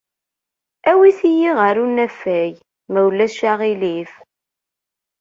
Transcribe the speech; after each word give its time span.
Awit-iyi 0.89 1.49
ɣer 1.59 1.75
unafag, 1.83 2.53
ma 2.91 2.99
ulac 3.07 3.37
aɣilif. 3.51 4.11